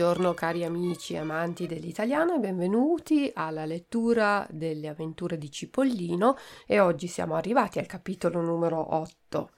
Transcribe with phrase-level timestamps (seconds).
[0.00, 6.80] Buongiorno cari amici e amanti dell'italiano e benvenuti alla lettura delle avventure di Cipollino e
[6.80, 9.50] oggi siamo arrivati al capitolo numero 8.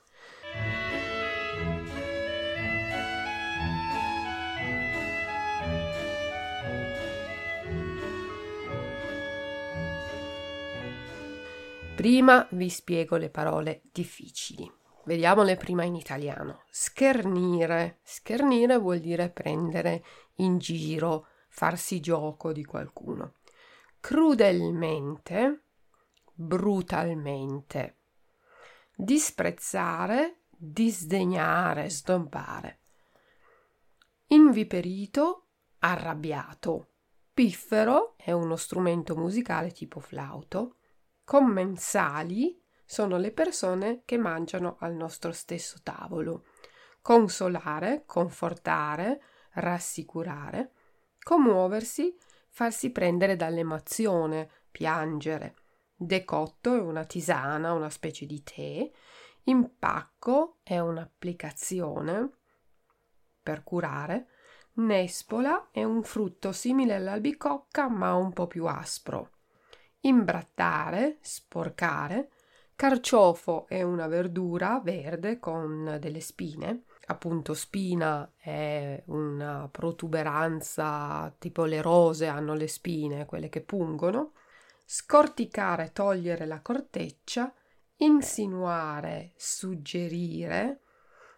[11.95, 14.81] Prima vi spiego le parole difficili.
[15.05, 16.62] Vediamole prima in italiano.
[16.70, 17.98] Schernire.
[18.02, 20.05] Schernire vuol dire prendere
[20.36, 23.34] in giro, farsi gioco di qualcuno.
[23.98, 25.64] Crudelmente,
[26.33, 27.98] brutalmente.
[28.95, 32.80] Disprezzare, disdegnare, sdompare.
[34.28, 35.48] Inviperito,
[35.80, 36.91] arrabbiato.
[37.34, 40.77] Piffero è uno strumento musicale tipo flauto.
[41.25, 42.61] Commensali
[42.93, 46.45] sono le persone che mangiano al nostro stesso tavolo.
[47.01, 50.73] Consolare, confortare, rassicurare,
[51.19, 52.15] commuoversi,
[52.51, 55.55] farsi prendere dall'emozione, piangere.
[55.97, 58.91] Decotto è una tisana, una specie di tè.
[59.45, 62.29] Impacco è un'applicazione
[63.43, 64.27] per curare.
[64.75, 69.31] Nespola è un frutto simile all'albicocca ma un po' più aspro.
[70.01, 72.29] Imbrattare, sporcare,
[72.75, 76.84] Carciofo è una verdura verde con delle spine.
[77.06, 84.33] Appunto, spina è una protuberanza tipo le rose hanno le spine, quelle che pungono.
[84.85, 87.52] Scorticare, togliere la corteccia.
[87.98, 90.80] Insinuare, suggerire.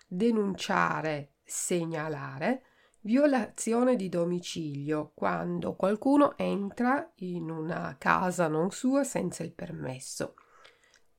[0.06, 2.62] Denunciare, segnalare.
[3.00, 10.36] Violazione di domicilio, quando qualcuno entra in una casa non sua senza il permesso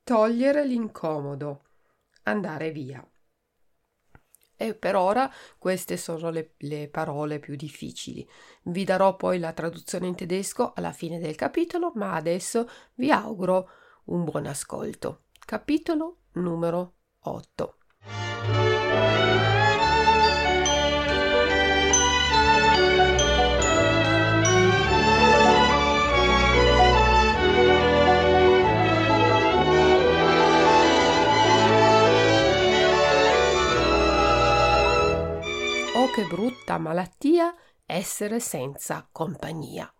[0.06, 1.64] togliere l'incomodo,
[2.22, 3.04] andare via.
[4.54, 5.28] E per ora
[5.58, 8.24] queste sono le, le, parole più difficili.
[8.62, 13.68] Vi darò poi la traduzione in tedesco alla fine del capitolo, ma adesso vi auguro
[14.04, 15.24] un buon ascolto.
[15.44, 17.78] Capitolo numero 8.
[36.16, 37.54] Che brutta malattia
[37.84, 39.92] essere senza compagnia.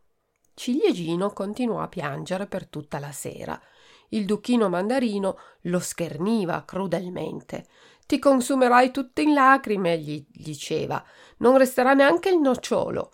[0.54, 3.60] Ciliegino continuò a piangere per tutta la sera.
[4.08, 7.66] Il duchino mandarino lo scherniva crudelmente.
[8.06, 11.04] Ti consumerai tutto in lacrime, gli diceva.
[11.40, 13.10] Non resterà neanche il nocciolo.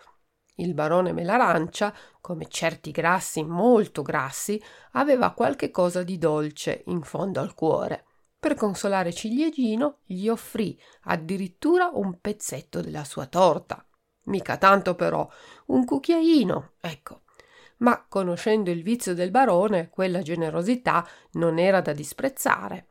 [0.55, 7.41] Il barone Melarancia, come certi grassi molto grassi, aveva qualche cosa di dolce in fondo
[7.41, 8.05] al cuore.
[8.43, 13.87] Per consolare Ciliegino gli offrì addirittura un pezzetto della sua torta.
[14.23, 15.25] Mica tanto però,
[15.67, 17.21] un cucchiaino, ecco.
[17.77, 22.87] Ma conoscendo il vizio del barone, quella generosità non era da disprezzare.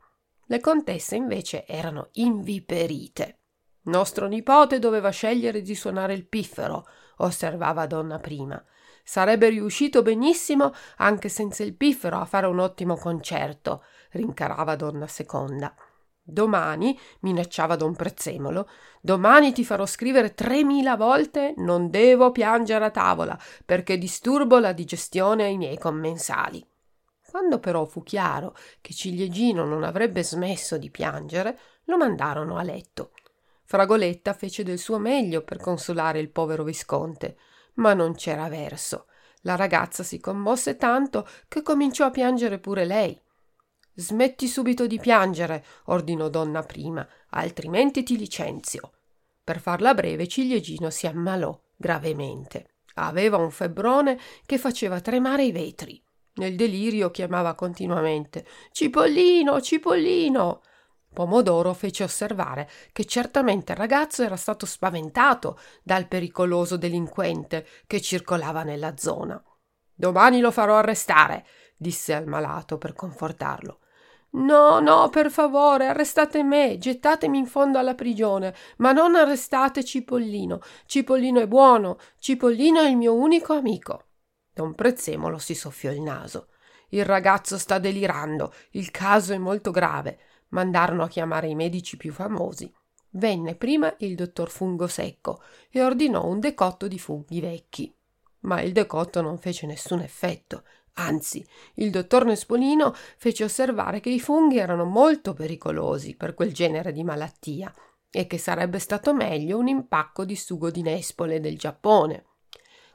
[0.47, 3.41] Le contesse invece erano inviperite.
[3.83, 6.87] Nostro nipote doveva scegliere di suonare il piffero,
[7.17, 8.59] osservava donna prima.
[9.03, 15.73] Sarebbe riuscito benissimo anche senza il piffero a fare un ottimo concerto rincarava donna seconda.
[16.25, 18.69] Domani, minacciava don Prezzemolo,
[19.01, 25.43] domani ti farò scrivere tremila volte non devo piangere a tavola perché disturbo la digestione
[25.43, 26.65] ai miei commensali.
[27.29, 33.11] Quando però fu chiaro che Ciliegino non avrebbe smesso di piangere, lo mandarono a letto.
[33.65, 37.37] Fragoletta fece del suo meglio per consolare il povero visconte,
[37.75, 39.07] ma non c'era verso.
[39.41, 43.19] La ragazza si commosse tanto che cominciò a piangere pure lei.
[43.95, 48.91] Smetti subito di piangere, ordinò donna prima, altrimenti ti licenzio.
[49.43, 52.77] Per farla breve, Ciliegino si ammalò gravemente.
[52.95, 56.01] Aveva un febbrone che faceva tremare i vetri.
[56.35, 60.61] Nel delirio chiamava continuamente Cipollino, Cipollino.
[61.13, 68.63] Pomodoro fece osservare che certamente il ragazzo era stato spaventato dal pericoloso delinquente che circolava
[68.63, 69.41] nella zona.
[69.93, 71.45] Domani lo farò arrestare,
[71.77, 73.79] disse al malato per confortarlo.
[74.35, 80.59] No, no, per favore, arrestate me, gettatemi in fondo alla prigione, ma non arrestate Cipollino.
[80.87, 84.07] Cipollino è buono, Cipollino è il mio unico amico.
[84.51, 86.47] Don Prezzemolo si soffiò il naso.
[86.89, 90.19] Il ragazzo sta delirando, il caso è molto grave.
[90.49, 92.71] Mandarono a chiamare i medici più famosi.
[93.11, 97.95] Venne prima il dottor Fungo Secco e ordinò un decotto di funghi vecchi.
[98.41, 100.63] Ma il decotto non fece nessun effetto
[100.95, 101.45] Anzi,
[101.75, 107.03] il dottor Nespolino fece osservare che i funghi erano molto pericolosi per quel genere di
[107.03, 107.73] malattia
[108.11, 112.25] e che sarebbe stato meglio un impacco di sugo di nespole del Giappone.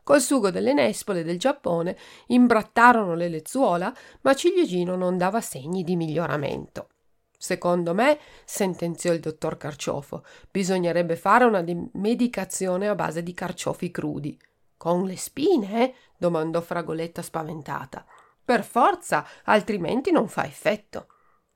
[0.05, 1.97] Col sugo delle nespole del Giappone
[2.29, 3.93] imbrattarono le lenzuola,
[4.23, 6.89] ma Ciliegino non dava segni di miglioramento.
[7.37, 14.39] Secondo me, sentenziò il dottor Carciofo, bisognerebbe fare una medicazione a base di carciofi crudi.
[14.79, 15.85] Con le spine?
[15.85, 15.95] Eh?
[16.17, 18.07] domandò Fragoletta spaventata.
[18.43, 21.09] Per forza, altrimenti non fa effetto.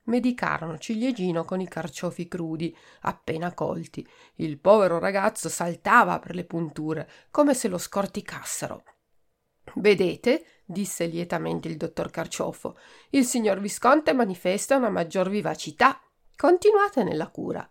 [0.03, 4.05] Medicarono ciliegino con i carciofi crudi, appena colti.
[4.35, 8.83] Il povero ragazzo saltava per le punture, come se lo scorticassero.
[9.75, 12.77] Vedete, disse lietamente il dottor Carciofo,
[13.11, 16.01] il signor Visconte manifesta una maggior vivacità.
[16.35, 17.67] Continuate nella cura.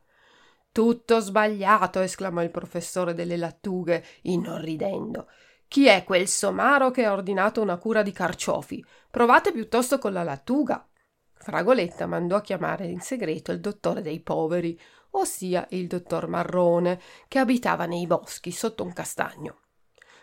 [0.72, 5.28] Tutto sbagliato, esclamò il professore delle lattughe, inorridendo.
[5.68, 8.82] Chi è quel somaro che ha ordinato una cura di carciofi?
[9.10, 10.88] Provate piuttosto con la lattuga.
[11.34, 14.80] Fragoletta mandò a chiamare in segreto il dottore dei poveri,
[15.10, 16.98] ossia il dottor Marrone,
[17.28, 19.58] che abitava nei boschi sotto un castagno.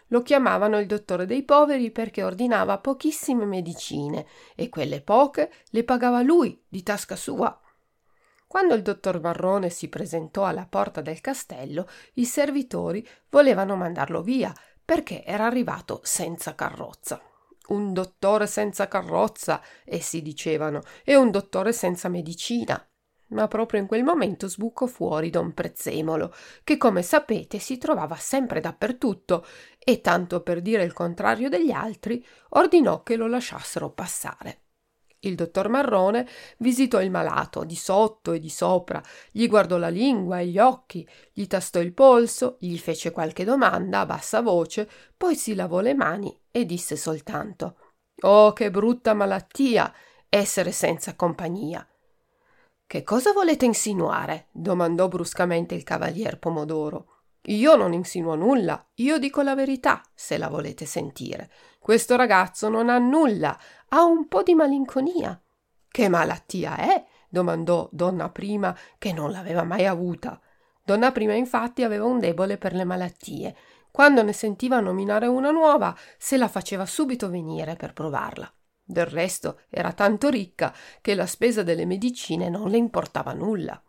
[0.07, 4.25] Lo chiamavano il dottore dei poveri perché ordinava pochissime medicine
[4.56, 7.56] e quelle poche le pagava lui di tasca sua.
[8.50, 14.51] Quando il dottor Marrone si presentò alla porta del castello, i servitori volevano mandarlo via
[14.84, 17.22] perché era arrivato senza carrozza
[17.69, 22.84] un dottore senza carrozza, essi dicevano, e un dottore senza medicina.
[23.28, 28.60] Ma proprio in quel momento sbucò fuori don Prezzemolo, che come sapete si trovava sempre
[28.60, 29.46] dappertutto,
[29.78, 34.69] e tanto per dire il contrario degli altri, ordinò che lo lasciassero passare.
[35.21, 36.25] Il dottor Marrone
[36.60, 41.07] visitò il malato di sotto e di sopra, gli guardò la lingua e gli occhi,
[41.33, 45.94] gli tastò il polso, gli fece qualche domanda a bassa voce, poi si lavò le
[45.94, 47.75] mani e disse soltanto
[48.21, 49.94] Oh, che brutta malattia
[50.30, 51.86] essere senza compagnia.
[52.86, 54.48] Che cosa volete insinuare?
[54.51, 57.19] domandò bruscamente il cavalier Pomodoro.
[57.50, 61.50] Io non insinuo nulla, io dico la verità, se la volete sentire.
[61.80, 63.57] Questo ragazzo non ha nulla,
[63.88, 65.42] ha un po' di malinconia.
[65.88, 67.04] Che malattia è?
[67.28, 70.40] domandò donna Prima, che non l'aveva mai avuta.
[70.84, 73.56] Donna Prima infatti aveva un debole per le malattie.
[73.90, 78.51] Quando ne sentiva nominare una nuova, se la faceva subito venire per provarla.
[78.84, 83.81] Del resto era tanto ricca che la spesa delle medicine non le importava nulla.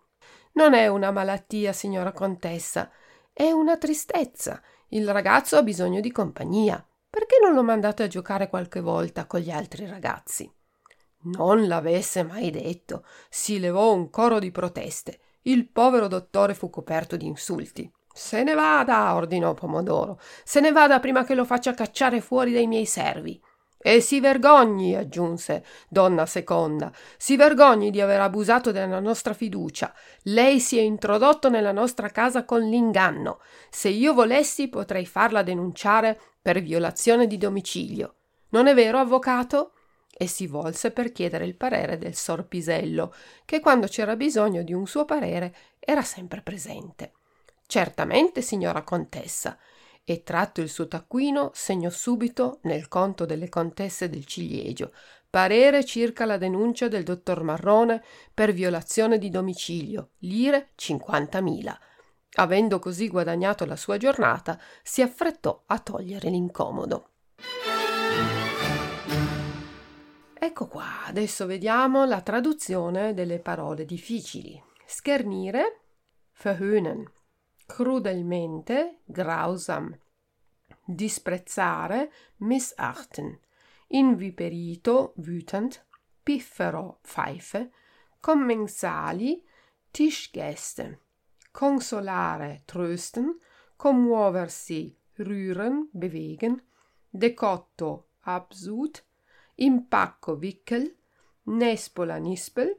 [0.52, 2.90] Non è una malattia, signora contessa,
[3.40, 4.60] è una tristezza.
[4.88, 6.86] Il ragazzo ha bisogno di compagnia.
[7.08, 10.52] Perché non lo mandate a giocare qualche volta con gli altri ragazzi?
[11.22, 13.02] Non l'avesse mai detto.
[13.30, 15.20] Si levò un coro di proteste.
[15.42, 17.90] Il povero dottore fu coperto di insulti.
[18.12, 20.20] Se ne vada, ordinò Pomodoro.
[20.44, 23.42] Se ne vada prima che lo faccia cacciare fuori dai miei servi.
[23.82, 29.94] E si vergogni, aggiunse donna seconda, si vergogni di aver abusato della nostra fiducia.
[30.24, 33.40] Lei si è introdotto nella nostra casa con l'inganno.
[33.70, 38.16] Se io volessi potrei farla denunciare per violazione di domicilio.
[38.50, 39.72] Non è vero, avvocato?
[40.12, 43.14] E si volse per chiedere il parere del sorpisello,
[43.46, 47.12] che quando c'era bisogno di un suo parere era sempre presente.
[47.66, 49.56] Certamente, signora contessa,
[50.04, 54.92] e tratto il suo taccuino segnò subito nel conto delle contesse del ciliegio
[55.30, 58.02] parere circa la denuncia del dottor Marrone
[58.34, 61.78] per violazione di domicilio, lire 50.000.
[62.34, 67.10] Avendo così guadagnato la sua giornata, si affrettò a togliere l'incomodo.
[70.42, 74.60] Ecco qua, adesso vediamo la traduzione delle parole difficili.
[74.84, 75.80] Schernire,
[76.42, 77.04] verhöhnen,
[77.70, 79.96] crudelmente, grausam,
[80.84, 83.38] disprezzare, missachten,
[83.86, 85.80] inviperito, wütend,
[86.20, 87.70] piffero, pfeife,
[88.18, 89.40] commensali,
[89.92, 90.98] Tischgäste,
[91.52, 93.38] consolare, trösten,
[93.76, 96.60] commuoversi, rühren, bewegen,
[97.08, 99.00] decotto, absud,
[99.54, 100.88] impacco, wickel,
[101.42, 102.74] nespola, nispel,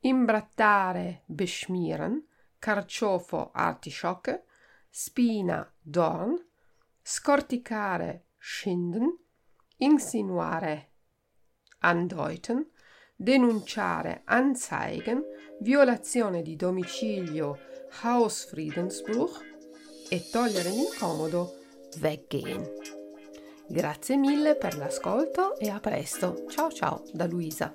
[0.00, 2.22] imbrattare, beschmieren,
[2.64, 4.44] carciofo artischocke,
[4.88, 6.34] spina dorn,
[7.02, 9.14] scorticare schinden,
[9.76, 10.92] insinuare
[11.80, 12.66] andeuten,
[13.14, 15.22] denunciare anzeigen,
[15.60, 17.58] violazione di domicilio
[18.00, 19.42] Hausfriedensbruch
[20.08, 21.56] e togliere l'incomodo
[22.00, 22.66] weggehen.
[23.68, 26.46] Grazie mille per l'ascolto e a presto.
[26.48, 27.74] Ciao ciao da Luisa.